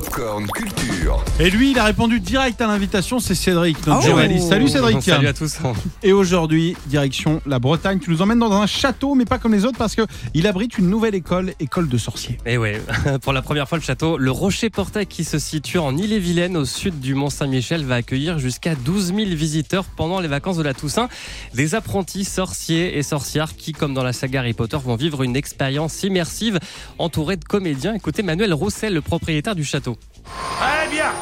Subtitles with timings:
[0.00, 1.24] Popcorn Culture.
[1.40, 4.06] Et lui, il a répondu direct à l'invitation, c'est Cédric, notre Oh.
[4.08, 4.46] journaliste.
[4.50, 5.02] Salut Cédric.
[5.02, 5.56] Salut à tous.
[6.02, 7.98] Et aujourd'hui, direction la Bretagne.
[7.98, 10.02] Tu nous emmènes dans un château, mais pas comme les autres, parce que
[10.34, 12.36] il abrite une nouvelle école, école de sorciers.
[12.44, 12.82] Et ouais,
[13.22, 16.66] pour la première fois, le château, le Rocher Portail qui se situe en Ille-et-Vilaine, au
[16.66, 21.08] sud du Mont-Saint-Michel, va accueillir jusqu'à 12 000 visiteurs pendant les vacances de la Toussaint.
[21.54, 25.36] Des apprentis sorciers et sorcières qui, comme dans la saga Harry Potter, vont vivre une
[25.36, 26.58] expérience immersive
[26.98, 27.94] entourée de comédiens.
[27.94, 29.85] Écoutez Manuel Roussel, le propriétaire du château.
[29.94, 31.12] Très bien.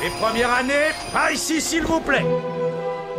[0.00, 2.24] Les premières années, par ici, s'il vous plaît.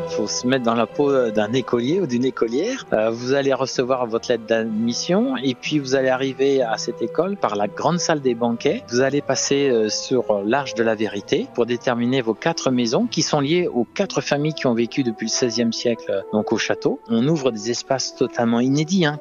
[0.09, 2.85] Faut se mettre dans la peau d'un écolier ou d'une écolière.
[2.93, 7.37] Euh, vous allez recevoir votre lettre d'admission et puis vous allez arriver à cette école
[7.37, 8.83] par la grande salle des banquets.
[8.89, 13.21] Vous allez passer euh, sur l'arche de la vérité pour déterminer vos quatre maisons qui
[13.21, 16.57] sont liées aux quatre familles qui ont vécu depuis le XVIe siècle euh, donc au
[16.57, 16.99] château.
[17.09, 19.19] On ouvre des espaces totalement inédits, hein,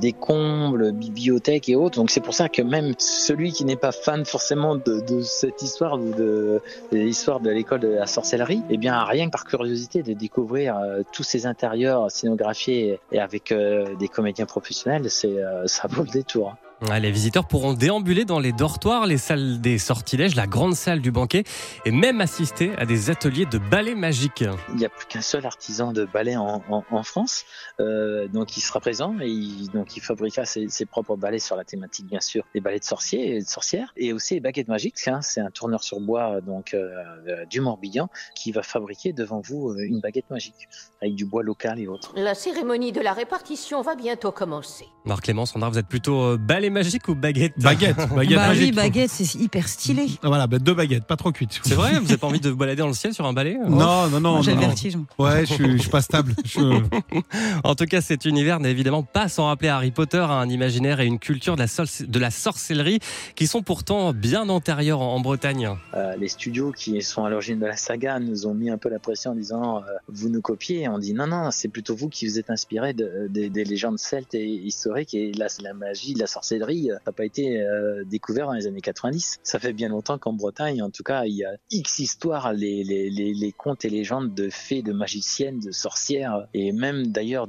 [0.00, 1.96] des combles, bibliothèques et autres.
[1.96, 6.00] Donc c'est pour ça que même celui qui n'est pas fan forcément de, cette histoire
[6.00, 6.60] ou de,
[6.92, 11.22] l'histoire de l'école de la sorcellerie, eh bien rien que par curiosité découvrir euh, tous
[11.22, 16.56] ces intérieurs scénographiés et avec euh, des comédiens professionnels, c'est euh, ça vaut le détour.
[16.82, 21.00] Ouais, Les visiteurs pourront déambuler dans les dortoirs, les salles des sortilèges, la grande salle
[21.00, 21.44] du banquet
[21.86, 24.44] et même assister à des ateliers de ballet magique.
[24.70, 27.44] Il n'y a plus qu'un seul artisan de ballet en, en, en France,
[27.80, 31.56] euh, donc il sera présent et il, donc il fabriquera ses, ses propres ballets sur
[31.56, 34.68] la thématique bien sûr des ballets de sorciers et de sorcières et aussi les baguettes
[34.68, 35.06] magiques.
[35.08, 35.20] hein.
[35.22, 36.90] c'est un tourneur sur bois donc euh,
[37.28, 40.68] euh, du Morbihan qui va fabriquer devant vous euh, une baguette magique
[41.00, 42.12] avec du bois local et autres.
[42.16, 44.86] La cérémonie de la répartition va bientôt commencer.
[45.04, 46.36] Marc Clément, Sandra, vous êtes plutôt euh,
[46.70, 48.74] magique ou baguette Baguette, baguette bah oui, magique.
[48.74, 50.06] baguette, c'est hyper stylé.
[50.22, 51.60] Voilà, bah, deux baguettes, pas trop cuites.
[51.64, 53.56] C'est vrai Vous n'avez pas envie de vous balader dans le ciel sur un balai
[53.68, 54.32] Non, non, non.
[54.32, 54.68] Moi, J'ai non, le non.
[54.68, 54.96] vertige.
[55.18, 56.34] Ouais, je suis, je suis pas stable.
[56.44, 56.82] Je-
[57.64, 61.00] En tout cas, cet univers n'est évidemment pas sans rappeler Harry Potter, à un imaginaire
[61.00, 62.98] et une culture de la, sorc- de la sorcellerie
[63.34, 65.70] qui sont pourtant bien antérieurs en, en Bretagne.
[65.94, 68.88] Euh, les studios qui sont à l'origine de la saga nous ont mis un peu
[68.88, 70.88] la pression en disant euh, vous nous copiez.
[70.88, 73.98] On dit non non, c'est plutôt vous qui vous êtes inspiré de, des- des légendes
[73.98, 78.04] celtes et historiques et la, la magie, la sorcellerie, euh, ça n'a pas été euh,
[78.04, 79.40] découvert dans les années 90.
[79.42, 83.54] Ça fait bien longtemps qu'en Bretagne, en tout cas, il y a X histoires, les,
[83.56, 87.48] contes et légendes de fées, de magiciennes, de sorcières et même d'ailleurs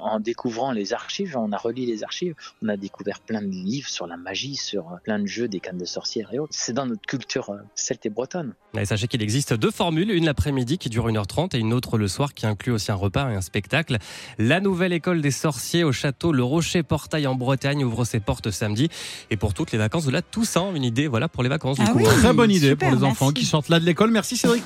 [0.00, 3.88] en découvrant les archives, on a relié les archives, on a découvert plein de livres
[3.88, 6.52] sur la magie, sur euh, plein de jeux, des cannes de sorcières et autres.
[6.54, 8.54] C'est dans notre culture euh, celte et bretonne.
[8.78, 12.08] Et sachez qu'il existe deux formules, une l'après-midi qui dure 1h30 et une autre le
[12.08, 13.98] soir qui inclut aussi un repas et un spectacle.
[14.38, 18.50] La nouvelle école des sorciers au château Le Rocher Portail en Bretagne ouvre ses portes
[18.50, 18.88] samedi
[19.30, 21.84] et pour toutes les vacances de la Toussaint, une idée voilà pour les vacances du
[21.86, 21.98] Ah coup.
[21.98, 22.04] oui.
[22.04, 23.34] Très bonne idée super, pour les enfants merci.
[23.40, 24.10] qui sortent là de l'école.
[24.10, 24.62] Merci Cédric.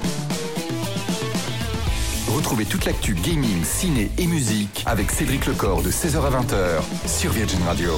[2.28, 7.30] Retrouvez toute l'actu gaming, ciné et musique avec Cédric Lecor de 16h à 20h sur
[7.32, 7.92] Virgin Radio.